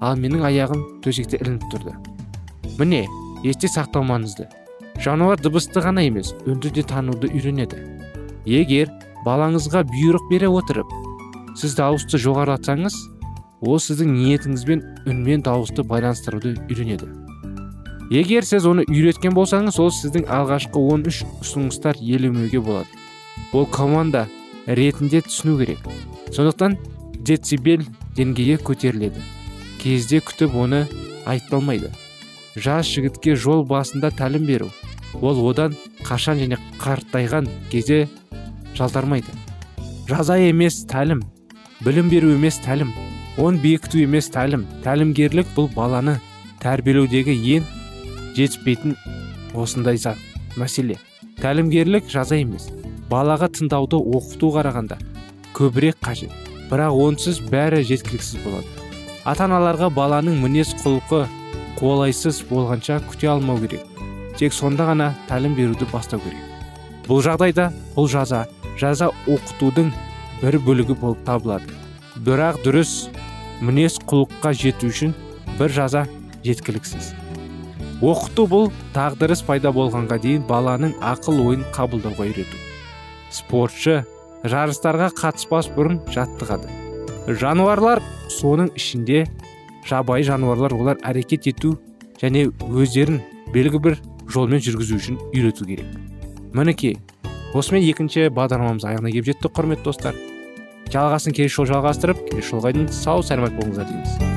Ал 0.00 0.14
менің 0.20 0.44
аяғым 0.46 0.84
төсекте 1.02 1.40
ілініп 1.42 1.64
тұрды. 1.72 1.94
Міне 2.78 3.04
есте 3.42 3.66
сақтау 3.66 4.06
маңызды. 4.06 4.46
Жануар 5.02 5.42
дыбысты 5.42 5.82
ғана 5.82 6.04
емес 6.06 6.32
үнді 6.46 6.70
де 6.74 6.84
тануды 6.86 7.30
үйренеді. 7.32 7.82
Егер 8.46 8.92
балаңызға 9.26 9.82
бұйрық 9.90 10.30
бере 10.30 10.48
отырып 10.48 10.94
сіз 11.58 11.74
дауысты 11.78 12.20
жоғарылатсаңыз 12.22 12.94
ол 13.60 13.78
сіздің 13.82 14.12
ниетіңізбен 14.14 14.82
үнмен 15.10 15.42
дауысты 15.46 15.82
байланыстыруды 15.82 16.54
үйренеді. 16.68 17.08
Егер 18.10 18.46
сіз 18.48 18.66
оны 18.70 18.86
үйреткен 18.88 19.34
болсаңыз 19.36 19.78
ол 19.82 19.90
сіздің 19.92 20.28
алғашқы 20.32 20.80
13 20.80 21.24
ұсыныстар 21.42 21.98
елемеуге 22.00 22.60
болады. 22.60 22.88
Ол 23.52 23.66
команда 23.66 24.26
ретінде 24.66 25.20
түсіну 25.26 25.58
керек. 25.60 25.82
Сондықтан 26.32 26.78
децибел 27.20 27.84
деңгейі 28.16 28.60
көтеріледі. 28.64 29.20
Кезде 29.82 30.22
күтіп 30.24 30.56
оны 30.56 30.86
айтпалмайды 31.28 31.92
жас 32.58 32.88
жігітке 32.90 33.36
жол 33.36 33.64
басында 33.66 34.10
тәлім 34.14 34.46
беру. 34.48 34.70
Ол 35.20 35.38
одан 35.48 35.76
қашан 36.04 36.40
және 36.40 36.58
қартайған 36.80 37.48
кезде 37.70 38.08
жалтармайды. 38.76 39.30
Жаза 40.08 40.38
емес 40.38 40.82
тәлім 40.90 41.22
білім 41.84 42.10
беру 42.10 42.34
емес 42.34 42.58
тәлім. 42.64 42.92
Он 43.38 43.58
бекіту 43.62 44.02
емес 44.02 44.28
тәлім. 44.34 44.66
Тәлімгерлік 44.82 45.46
бұл 45.54 45.70
баланы 45.74 46.18
тәрбиелеудегі 46.62 47.36
ең 47.56 47.66
жетіспейтін 48.34 48.96
осындай 49.54 49.96
зат 49.96 50.18
мәселе. 50.58 50.98
Тәлімгерлік 51.38 52.10
жаза 52.10 52.40
емес. 52.42 52.68
Балаға 53.08 53.48
тыңдауды 53.54 53.96
оқыту 53.96 54.50
қарағанда 54.58 54.98
көбірек 55.56 56.00
қажет. 56.02 56.34
Бірақ 56.68 56.98
онсыз 57.06 57.38
бәрі 57.40 57.80
жеткіліксіз 57.86 58.42
болады. 58.44 58.66
Ата 59.24 59.46
аналарға 59.46 59.88
баланың 59.94 60.42
мінез 60.42 60.74
құлқы 60.82 61.22
қолайсыз 61.78 62.42
болғанша 62.50 62.98
күте 63.08 63.30
алмау 63.32 63.62
керек. 63.62 63.86
Тек 64.36 64.52
сонда 64.52 64.90
ғана 64.90 65.12
тәлім 65.30 65.54
беруді 65.56 65.88
бастау 65.92 66.20
керек. 66.20 66.42
Бұл 67.08 67.22
жағдайда 67.24 67.70
бұл 67.94 68.10
жаза 68.10 68.44
жаза 68.78 69.08
оқытудың 69.26 69.92
бір 70.42 70.58
бөлігі 70.66 70.98
болып 71.00 71.24
табылады. 71.26 71.72
Бірақ 72.26 72.60
дұрыс 72.66 73.08
мінез 73.64 73.98
құлыққа 74.08 74.52
жету 74.54 74.90
үшін 74.92 75.14
бір 75.58 75.72
жаза 75.74 76.04
жеткіліксіз. 76.44 77.12
Оқыту 77.98 78.44
бұл 78.46 78.68
тағдырыс 78.94 79.42
пайда 79.46 79.72
болғанға 79.74 80.20
дейін 80.22 80.44
баланың 80.46 80.94
ақыл 81.02 81.40
ойын 81.42 81.64
қабылдауға 81.74 82.28
үйрету. 82.28 82.60
Спортшы 83.34 84.04
жарыстарға 84.46 85.10
қатыспас 85.18 85.66
бұрын 85.74 85.98
жаттығады. 86.14 86.70
Жануарлар 87.26 88.00
соның 88.30 88.70
ішінде 88.78 89.26
жабайы 89.88 90.24
жануарлар 90.28 90.76
олар 90.78 91.02
әрекет 91.02 91.50
ету 91.50 91.74
және 92.22 92.46
өздерін 92.70 93.20
белгі 93.52 93.82
бір 93.82 93.98
жолмен 94.30 94.62
жүргізу 94.62 95.02
үшін 95.02 95.18
үйрету 95.32 95.66
керек. 95.66 95.90
Мінекей 96.54 96.98
осымен 97.58 97.82
екінші 97.82 98.28
бағдарламамыз 98.30 98.86
аяғына 98.86 99.10
келіп 99.10 99.32
жетті 99.32 99.50
құрметті 99.58 99.90
достар. 99.90 100.14
Жалғасын 100.92 101.34
келесі 101.36 101.54
жолы 101.58 101.72
жалғастырып 101.74 102.24
келесі 102.30 102.54
жолға 102.54 102.72
дейін 102.72 102.88
сау 102.92 103.22
сәлемет 103.22 103.54
болыңыздар 103.58 103.88
дейміз. 103.90 104.36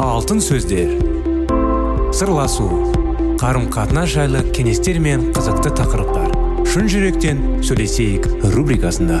Алтын 0.00 0.40
сөздер. 0.40 0.94
Сырласу. 2.14 2.68
Қарым 3.42 3.66
қатынас 3.74 4.14
жайлы 4.14 4.40
кеңестер 4.56 4.96
мен 5.02 5.28
қызықты 5.36 5.74
тақырыптар. 5.76 6.32
Шын 6.64 6.88
жүректен 6.88 7.42
сөйлесейік 7.66 8.30
рубрикасында. 8.54 9.20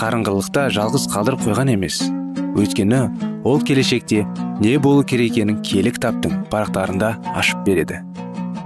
қарыңғылықта 0.00 0.70
жалғыз 0.72 1.04
қалдырып 1.12 1.42
қойған 1.44 1.74
емес. 1.74 2.00
Өйткені 2.56 3.00
ол 3.44 3.60
келешекте 3.60 4.22
не 4.60 4.78
болу 4.80 5.04
керек 5.04 5.34
екенін 5.36 5.60
кітаптың 5.60 6.46
парақтарында 6.48 7.10
ашып 7.36 7.60
береді. 7.66 8.00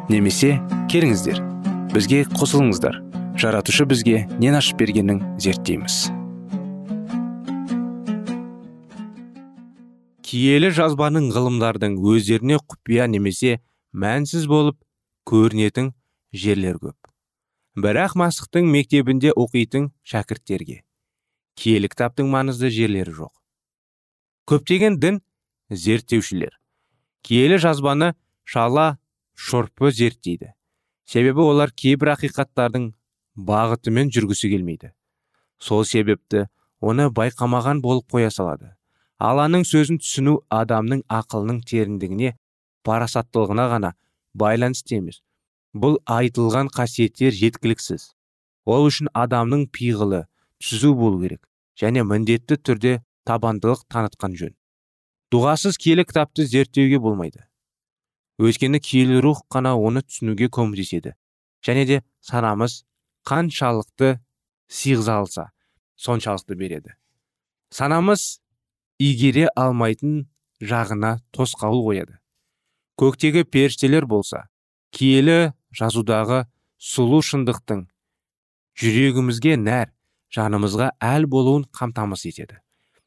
Немесе 0.08 0.60
келіңіздер 0.92 1.42
бізге 1.90 2.22
қосылыңыздар. 2.38 3.00
Жаратушы 3.34 3.86
бізге 3.90 4.28
нен 4.38 4.54
ашып 4.54 4.78
бергенін 4.78 5.24
зерттейміз. 5.42 6.12
Киелі 10.22 10.70
жазбаның 10.78 11.32
ғылымдардың 11.34 11.98
өздеріне 11.98 12.60
құпия 12.62 13.10
немесе 13.10 13.58
мәнсіз 13.90 14.46
болып 14.46 14.78
көрінетін 15.26 15.92
жерлер 16.30 16.78
көп. 16.78 16.96
Бірақ 17.74 18.14
масықтың 18.22 18.70
мектебінде 18.70 19.34
оқитын 19.34 19.90
шәкірттерге. 20.06 20.83
Киелі 21.58 21.88
кітаптың 21.92 22.28
маңызды 22.32 22.70
жерлері 22.74 23.14
жоқ. 23.14 23.32
Көптеген 24.50 24.98
дін 25.00 25.20
зерттеушілер. 25.70 26.58
Киелі 27.22 27.58
жазбаны 27.58 28.12
шала 28.44 28.98
шорпы 29.34 29.90
зерттейді. 29.90 30.52
Себебі 31.04 31.44
олар 31.44 31.72
кейбір 31.72 32.14
ақиқаттардың 32.14 32.90
бағытымен 33.36 34.10
жүргісі 34.14 34.50
келмейді. 34.52 34.92
Сол 35.58 35.84
себепті 35.88 36.46
оны 36.80 37.08
байқамаған 37.08 37.80
болып 37.84 38.10
қоя 38.12 38.30
салады. 38.30 38.74
Алланың 39.18 39.64
сөзін 39.64 40.00
түсіну 40.02 40.40
адамның 40.52 41.04
ақылының 41.08 41.62
тереңдігіне 41.68 42.34
парасаттылығына 42.84 43.68
ғана 43.72 43.92
байланысты 44.34 44.98
емес. 44.98 45.22
Бұл 45.74 45.98
айтылған 46.04 46.68
қасиеттер 46.74 47.32
жеткіліксіз. 47.34 48.10
Ол 48.64 48.88
үшін 48.88 49.10
адамның 49.14 49.68
пиғылы 49.72 50.24
түзу 50.62 50.94
болу 50.98 51.20
керек 51.22 51.42
және 51.80 52.04
міндетті 52.06 52.58
түрде 52.60 52.94
табандылық 53.26 53.84
танытқан 53.90 54.36
жөн. 54.38 54.54
Дұғасыз 55.32 55.78
киелі 55.80 56.04
кітапты 56.06 56.46
зерттеуге 56.46 57.00
болмайды. 57.02 57.46
Өйткені 58.38 58.80
киелі 58.82 59.20
рух 59.24 59.42
қана 59.50 59.74
оны 59.74 60.04
түсінуге 60.04 60.50
көмектеседі. 60.52 61.14
Және 61.64 61.86
де 61.88 62.02
санамыз 62.20 62.84
қаншалықты 63.26 64.18
сиғзалса 64.68 65.50
соншалықты 65.96 66.54
береді. 66.54 66.94
Санамыз 67.70 68.40
игере 68.98 69.48
алмайтын 69.56 70.28
жағына 70.60 71.18
тосқауыл 71.34 71.82
қояды. 71.88 72.18
Көктегі 73.00 73.44
періштелер 73.44 74.06
болса 74.06 74.44
киелі 74.94 75.54
жазудағы 75.74 76.44
сұлу 76.78 77.22
шындықтың 77.26 77.86
жүрегімізге 78.78 79.56
нәр 79.58 79.90
жанымызға 80.34 80.90
әл 81.00 81.26
болуын 81.30 81.64
қамтамасыз 81.78 82.34
етеді. 82.34 82.60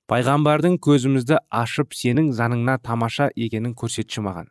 Пайғамбардың 0.07 0.77
көзімізді 0.79 1.41
ашып 1.51 1.95
сенің 1.97 2.31
заныңна 2.35 2.77
тамаша 2.79 3.27
екенін 3.35 3.73
көрсетші 3.75 4.23
маған 4.23 4.47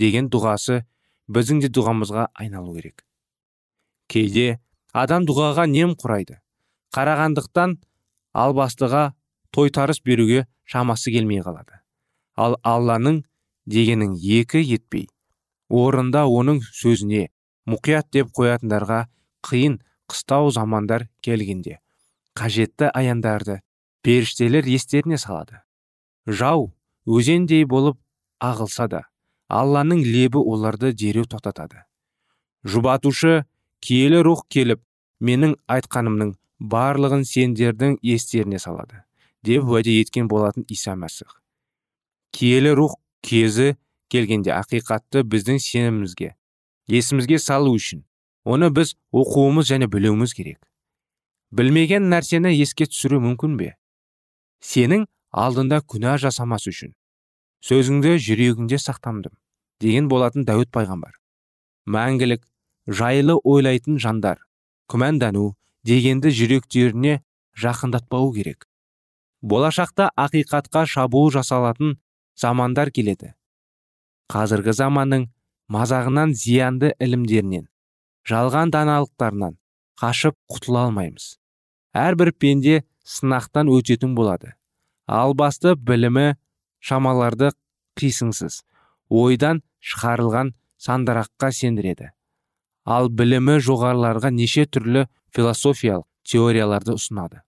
деген 0.00 0.30
дұғасы 0.32 0.80
біздің 1.28 1.60
де 1.64 1.68
дұғамызға 1.68 2.28
айналу 2.32 2.72
керек. 2.78 3.04
Кейде 4.08 4.60
адам 4.96 5.26
дұғаға 5.28 5.66
нем 5.68 5.92
құрайды 6.00 6.38
қарағандықтан 6.96 7.76
албастыға 8.32 9.02
тойтарыс 9.52 10.00
беруге 10.00 10.46
шамасы 10.64 11.12
келмей 11.12 11.42
қалады. 11.44 11.82
Ал 12.36 12.56
алланың 12.64 13.24
дегенің 13.68 14.14
екі 14.16 14.62
етпей 14.64 15.08
орында 15.68 16.24
оның 16.24 16.62
сөзіне 16.64 17.28
мұқият 17.68 18.08
деп 18.14 18.32
қоятындарға 18.32 19.02
қиын 19.44 19.76
қыстау 20.08 20.48
замандар 20.54 21.08
келгенде 21.20 21.76
қажетті 22.38 22.90
аяндарды 22.94 23.60
періштелер 24.06 24.66
естеріне 24.70 25.18
салады. 25.18 25.62
Жау 26.26 26.70
өзендей 27.06 27.64
болып 27.66 27.98
ағылса 28.38 28.86
да 28.92 29.02
алланың 29.48 30.04
лебі 30.04 30.38
оларды 30.38 30.92
дереу 30.92 31.26
тоқтатады. 31.26 31.82
Жұбатушы 32.64 33.44
киелі 33.82 34.22
рух 34.26 34.44
келіп 34.52 34.82
менің 35.24 35.56
айтқанымның 35.74 36.34
барлығын 36.58 37.24
сендердің 37.26 37.98
естеріне 38.02 38.60
салады 38.62 39.02
деп 39.46 39.64
уәде 39.64 39.94
еткен 40.00 40.28
болатын 40.28 40.66
иса 40.68 40.94
мәсіх. 40.98 41.40
Киелі 42.34 42.74
рух 42.78 42.98
кезі 43.22 43.76
келгенде 44.12 44.52
ақиқатты 44.54 45.24
біздің 45.24 45.58
сенімімізге 45.62 46.34
есімізге 46.88 47.38
салу 47.42 47.74
үшін 47.76 48.04
оны 48.44 48.70
біз 48.74 48.94
оқуымыз 49.12 49.70
және 49.70 49.88
білуіміз 49.90 50.34
керек 50.34 50.58
білмеген 51.50 52.08
нәрсені 52.12 52.52
еске 52.54 52.86
түсіру 52.90 53.20
мүмкін 53.24 53.56
бе? 53.60 53.74
Сенің 54.60 55.06
алдында 55.32 55.80
күнә 55.80 56.16
жасамас 56.20 56.66
үшін. 56.70 56.92
Сөзіңді 57.64 58.16
жүрегіңде 58.22 58.78
сақтамдым 58.82 59.34
деген 59.82 60.08
болатын 60.10 60.44
дәуіт 60.46 60.70
пайғамбар. 60.74 61.14
Мәңгілік 61.88 62.44
жайлы 62.86 63.38
ойлайтын 63.44 63.98
жандар 64.02 64.42
күмәндану 64.90 65.54
дегенді 65.84 66.32
жүректеріне 66.34 67.20
жақындатпау 67.56 68.32
керек. 68.34 68.66
Болашақта 69.42 70.10
ақиқатқа 70.16 70.84
шабуыл 70.86 71.30
жасалатын 71.32 71.98
замандар 72.36 72.90
келеді. 72.90 73.34
Қазіргі 74.28 74.74
заманның 74.76 75.28
мазағынан 75.72 76.34
зиянды 76.34 76.92
ілімдерінен 77.00 77.68
жалған 78.28 78.72
даналықтарынан 78.74 79.56
қашып 79.98 80.36
құтыла 80.52 80.86
алмаймыз. 80.88 81.38
Әрбір 81.96 82.32
пенде 82.32 82.82
сынақтан 83.06 83.70
өтетін 83.72 84.14
болады. 84.14 84.54
Ал 85.06 85.34
басты 85.34 85.74
білімі 85.74 86.36
шамаларды 86.78 87.50
қисыңсыз 87.98 88.62
ойдан 89.08 89.62
шығарылған 89.80 90.52
сандараққа 90.78 91.50
сендіреді. 91.52 92.12
Ал 92.84 93.08
білімі 93.08 93.58
жоғарыларға 93.64 94.30
неше 94.32 94.66
түрлі 94.68 95.06
философиялық 95.34 96.06
теорияларды 96.28 96.94
ұсынады. 96.94 97.42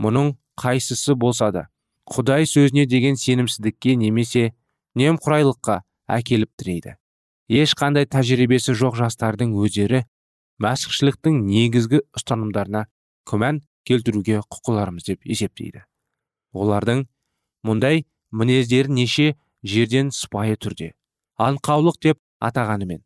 Мұның 0.00 0.34
қайсысы 0.60 1.16
болса 1.16 1.50
да 1.52 1.66
құдай 2.10 2.46
сөзіне 2.48 2.86
деген 2.86 3.16
сенімсіздікке 3.16 3.96
немесе 3.96 4.52
немқұрайлыққа 4.98 5.80
әкеліп 6.10 6.50
тірейді. 6.58 6.96
Ешқандай 7.50 8.06
тәжірибесі 8.06 8.74
жоқ 8.78 8.96
жастардың 9.00 9.54
өздері 9.58 10.04
мәсіхшіліктің 10.60 11.40
негізгі 11.46 12.02
ұстанымдарына 12.18 12.84
күмән 13.28 13.62
келтіруге 13.88 14.40
құқыларымыз 14.44 15.06
деп 15.08 15.24
есептейді. 15.24 15.84
Олардың 16.52 17.06
мұндай 17.66 18.04
мінездерін 18.30 18.98
неше 19.00 19.34
жерден 19.62 20.10
сыпайы 20.14 20.58
түрде 20.60 20.92
аңқаулық 21.40 22.00
деп 22.04 22.20
атағанымен 22.44 23.02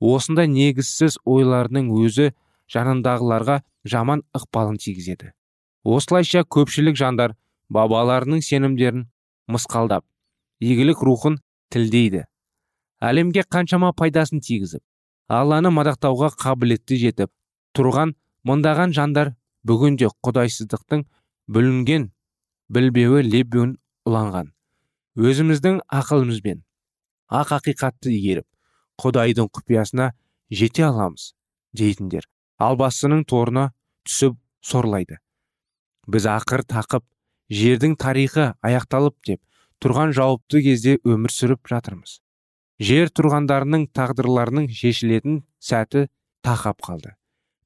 осындай 0.00 0.48
негізсіз 0.52 1.18
ойларының 1.24 1.90
өзі 1.96 2.30
жанындағыларға 2.72 3.60
жаман 3.86 4.22
ықпалын 4.36 4.76
тигізеді. 4.82 5.32
Осылайша 5.84 6.42
көпшілік 6.42 6.96
жандар 6.98 7.36
бабаларының 7.72 8.42
сенімдерін 8.42 9.06
мысқалдап 9.48 10.04
игілік 10.60 11.02
рухын 11.06 11.38
тілдейді. 11.70 12.24
Әлемге 13.00 13.44
қаншама 13.48 13.92
пайдасын 13.92 14.40
тигізіп 14.40 14.82
алланы 15.28 15.72
мадақтауға 15.74 16.30
қабілетті 16.38 16.98
жетіп 17.02 17.30
тұрған 17.76 18.14
мыңдаған 18.46 18.92
жандар 18.94 19.32
бүгінде 19.66 20.10
құдайсыздықтың 20.26 21.02
бүлінген 21.50 22.10
білбеуі 22.70 23.24
лебеуін 23.26 23.76
ұланған. 24.06 24.52
Өзіміздің 25.16 25.80
ақылымызбен 25.98 26.62
ақ 27.32 27.56
ақиқатты 27.58 28.12
игеріп 28.14 28.46
құдайдың 29.02 29.50
құпиясына 29.50 30.12
жете 30.50 30.86
аламыз 30.86 31.32
дейтіндер. 31.74 32.26
Албастының 32.58 33.24
торына 33.28 33.72
түсіп 34.06 34.38
сорлайды. 34.62 35.18
Біз 36.06 36.28
ақыр 36.30 36.62
тақып 36.62 37.04
жердің 37.50 37.96
тарихы 37.98 38.52
аяқталып 38.62 39.18
деп 39.26 39.42
тұрған 39.82 40.14
жауапты 40.16 40.62
кезде 40.62 40.96
өмір 41.04 41.34
сүріп 41.34 41.66
жатырмыз. 41.68 42.20
Жер 42.82 43.10
тұрғандарының 43.10 43.88
тағдырларының 43.96 44.68
шешілетін 44.72 45.42
сәті 45.62 46.06
тақап 46.44 46.82
қалды. 46.84 47.14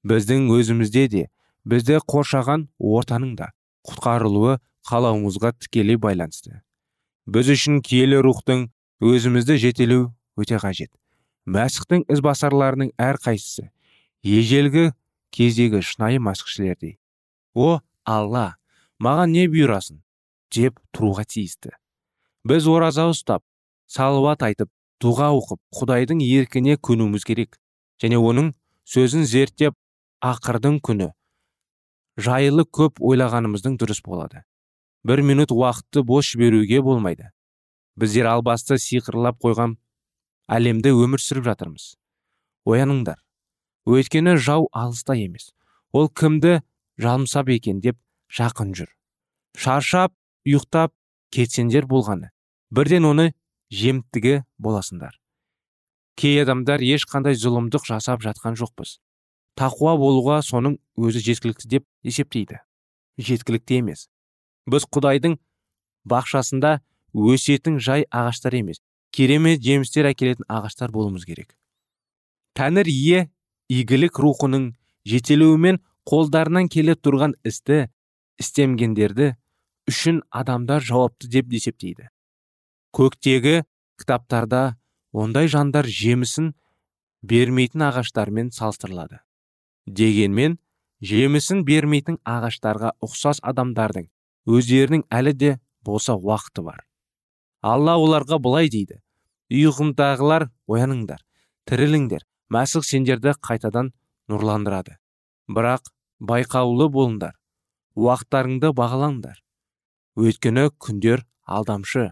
Біздің 0.06 0.48
өзімізде 0.54 1.06
де 1.12 1.24
бізді 1.68 2.00
қоршаған 2.08 2.68
ортаның 2.78 3.34
да 3.38 3.50
құтқарылуы 3.88 4.58
қалауымызға 4.88 5.52
тікелей 5.60 5.98
байланысты. 6.00 6.62
Біз 7.26 7.50
үшін 7.54 7.82
киелі 7.84 8.22
рухтың 8.24 8.68
өзімізді 9.04 9.58
жетелеу 9.60 10.08
өте 10.40 10.60
қажет. 10.62 10.90
Мәсіхтің 11.46 12.06
ізбасарларының 12.12 12.94
әрқайсысы 13.00 13.70
ежелгі 14.22 14.90
кездегі 15.34 15.80
шынайы 15.84 16.20
мәсіхшілердей 16.22 16.98
о 17.54 17.80
алла 18.04 18.56
маған 19.00 19.32
не 19.34 19.46
бұйырасың? 19.48 20.00
деп 20.50 20.80
тұруға 20.90 21.24
тиісті. 21.30 21.70
Біз 22.44 22.66
ораза 22.66 23.06
ұстап 23.10 23.44
салауат 23.90 24.42
айтып 24.42 24.70
дұға 25.00 25.30
оқып 25.38 25.60
құдайдың 25.78 26.20
еркіне 26.24 26.76
көнуіміз 26.76 27.24
керек. 27.24 27.56
Және 28.02 28.20
оның 28.20 28.52
сөзін 28.88 29.26
зерттеп 29.28 29.76
ақырдың 30.24 30.80
күні 30.84 31.10
жайлы 32.20 32.64
көп 32.68 33.00
ойлағанымыздың 33.00 33.76
дұрыс 33.80 34.02
болады. 34.04 34.44
Бір 35.04 35.22
минут 35.24 35.52
уақытты 35.54 36.02
бос 36.04 36.32
жіберуге 36.32 36.82
болмайды. 36.84 37.30
Біздер 37.96 38.28
албасты 38.28 38.76
сиқырлап 38.76 39.40
қойған 39.40 39.76
әлемде 40.50 40.92
өмір 40.92 41.22
сүріп 41.22 41.46
жатырмыз. 41.48 41.94
Ояныңдар. 42.68 43.16
Өйткені 43.88 44.36
жау 44.36 44.68
алыста 44.72 45.16
емес. 45.16 45.52
Ол 45.92 46.08
кімді 46.08 46.60
жалмсап 47.00 47.48
екен 47.48 47.80
деп 47.80 47.96
жақын 48.36 48.74
жүр. 48.76 48.90
Шаршап 49.56 50.12
ұйықтап 50.46 50.92
кетсендер 51.32 51.88
болғаны. 51.88 52.30
Бірден 52.70 53.08
оны 53.08 53.32
жемтігі 53.70 54.42
боласыңдар 54.58 55.20
кей 56.20 56.42
адамдар 56.42 56.82
ешқандай 56.84 57.36
зұлымдық 57.38 57.86
жасап 57.88 58.20
жатқан 58.20 58.58
жоқпыз. 58.60 58.98
Тақуа 59.56 59.94
болуға 59.96 60.40
соның 60.44 60.76
өзі 61.00 61.22
жеткілікті 61.24 61.70
деп 61.72 61.86
есептейді. 62.04 62.60
Жеткілікті 63.16 63.78
емес. 63.80 64.08
Біз 64.68 64.84
құдайдың 64.92 65.38
бақшасында 66.12 66.80
өсетін 67.16 67.80
жай 67.80 68.04
ағаштар 68.12 68.58
емес 68.60 68.82
керемет 69.16 69.64
жемістер 69.64 70.10
әкелетін 70.12 70.46
ағаштар 70.48 70.92
болуымыз 70.92 71.24
керек. 71.24 71.56
Тәңір 72.54 72.92
ие 72.92 73.24
игілік 73.72 74.20
рухының 74.20 74.74
жетелеуімен 75.08 75.80
қолдарынан 76.06 76.68
келе 76.70 76.94
тұрған 76.94 77.34
істі 77.48 77.88
істемгендерді 78.40 79.34
үшін 79.90 80.20
адамдар 80.30 80.84
жауапты 80.84 81.32
деп 81.32 81.50
есептейді. 81.56 82.10
Көктегі 82.96 83.62
кітаптарда 84.00 84.76
ондай 85.12 85.48
жандар 85.50 85.86
жемісін 85.86 86.52
бермейтін 87.22 87.84
ағаштармен 87.86 88.50
салыстырылады. 88.54 89.20
Дегенмен 89.86 90.58
жемісін 91.00 91.64
бермейтін 91.68 92.18
ағаштарға 92.26 92.94
ұқсас 93.04 93.42
адамдардың 93.46 94.08
өздерінің 94.50 95.06
әлі 95.10 95.34
де 95.34 95.52
болса 95.86 96.16
уақыты 96.16 96.64
бар. 96.66 96.84
Алла 97.62 97.96
оларға 98.00 98.40
былай 98.42 98.70
дейді 98.72 99.00
ұйқымдағылар 99.50 100.48
ояныңдар 100.70 101.22
тіріліңдер 101.70 102.24
мәсіх 102.50 102.86
сендерді 102.86 103.34
қайтадан 103.38 103.92
нұрландырады. 104.30 104.96
Бірақ 105.50 105.90
байқаулы 106.20 106.88
болыңдар 106.90 107.36
уақыттарыңды 107.98 108.72
бағалаңдар. 108.76 109.36
Өйткені 110.16 110.70
күндер 110.78 111.24
алдамшы 111.44 112.10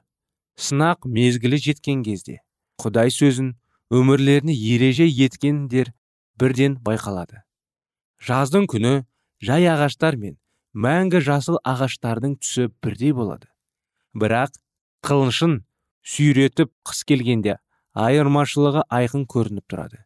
сынақ 0.59 1.07
мезгілі 1.07 1.59
жеткен 1.63 2.03
кезде 2.07 2.41
құдай 2.83 3.13
сөзін 3.15 3.53
өмірлеріне 3.95 4.55
ереже 4.55 5.07
еткендер 5.07 5.93
бірден 6.39 6.77
байқалады. 6.85 7.45
Жаздың 8.19 8.67
күні 8.71 8.93
жай 9.43 9.69
ағаштар 9.71 10.19
мен 10.19 10.37
мәңгі 10.75 11.23
жасыл 11.29 11.61
ағаштардың 11.63 12.37
түсі 12.43 12.69
бірдей 12.83 13.15
болады. 13.15 13.47
Бірақ 14.19 14.59
қылышын 15.07 15.61
сүйретіп 16.03 16.73
қыс 16.87 17.05
келгенде 17.07 17.59
айырмашылығы 17.95 18.85
айқын 18.91 19.27
көрініп 19.31 19.67
тұрады. 19.71 20.03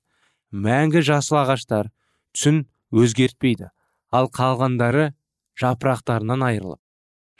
Мәңгі 0.52 1.02
жасыл 1.08 1.40
ағаштар 1.42 1.88
түсін 2.36 2.66
өзгертпейді 2.92 3.72
ал 4.12 4.28
қалғандары 4.28 5.12
жапырақтарынан 5.60 6.44
айырылып 6.44 6.80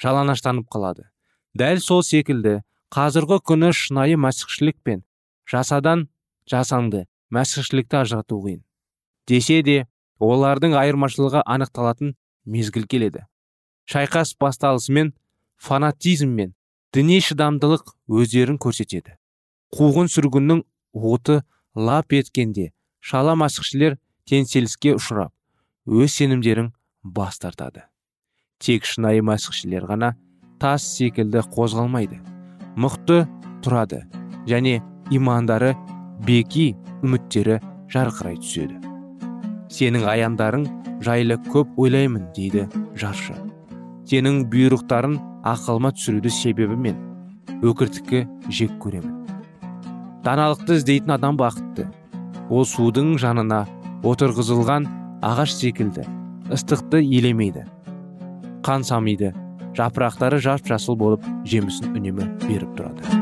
жалаңаштанып 0.03 0.69
қалады. 0.73 1.09
Дәл 1.55 1.81
сол 1.85 2.03
секілді 2.03 2.63
қазіргі 2.93 3.39
күні 3.49 3.71
шынайы 3.73 4.19
мәсіхшілік 4.21 4.77
пен 4.85 5.01
жасадан 5.49 6.09
жасанды 6.51 7.07
мәсіхшілікті 7.33 8.03
ажырату 8.03 8.37
қиын. 8.43 8.59
Десе 9.29 9.63
де 9.65 9.77
олардың 10.21 10.77
айырмашылығы 10.77 11.41
анықталатын 11.55 12.13
мезгіл 12.45 12.85
келеді. 12.85 13.25
Шайқас 13.89 14.35
басталысымен 14.37 15.15
фанатизм 15.57 16.35
мен 16.37 16.53
діни 16.93 17.21
шыдамдылық 17.25 17.95
өздерін 18.13 18.61
көрсетеді. 18.61 19.17
Қуғын 19.73 20.13
сүргіннің 20.13 20.61
оты 20.93 21.41
лап 21.75 22.13
еткенде 22.13 22.73
шала 23.01 23.33
мәсіхшілер 23.41 23.97
теңселіске 24.29 24.99
ұшырап 24.99 25.33
өз 25.89 26.19
сенімдерін 26.19 26.75
бас 27.03 27.41
тартады. 27.41 27.89
Тек 28.61 28.85
шынайы 28.85 29.25
мәсіхшілер 29.25 29.89
ғана 29.89 30.13
тас 30.61 30.85
секілді 30.93 31.41
қозғалмайды. 31.57 32.21
Мықты 32.77 33.25
тұрады. 33.65 34.03
Және 34.49 34.81
имандары 35.11 35.75
беки 36.27 36.73
үміттері 37.03 37.59
жарқырай 37.93 38.39
түседі. 38.43 38.79
Сенің 39.73 40.07
аяндарың 40.09 40.67
жайлы 41.05 41.39
көп 41.53 41.79
ойлаймын 41.81 42.31
дейді 42.37 42.69
жаршы. 42.99 43.37
Сенің 44.09 44.45
бұйрықтарын 44.53 45.19
ақылыма 45.49 45.93
түсіруді 45.97 46.31
себебі 46.33 46.77
мен. 46.77 46.99
Өкіртікке 47.63 48.27
жек 48.51 48.73
көремін. 48.83 49.23
Даналықты 50.25 50.79
іздейтін 50.79 51.17
адам 51.17 51.39
бақытты. 51.39 51.89
Ол 52.51 52.67
судың 52.69 53.15
жанына 53.23 53.65
отырғызылған 54.07 54.89
ағаш 55.23 55.55
секілді 55.57 56.05
ыстықты 56.53 57.01
елемейді. 57.03 57.65
Қан 58.63 58.85
самиды 58.87 59.33
жапырақтары 59.79 60.41
жап 60.43 60.67
жасыл 60.69 60.99
болып 61.01 61.27
жемісін 61.49 61.97
үнемі 61.97 62.29
беріп 62.47 62.79
тұрады. 62.79 63.22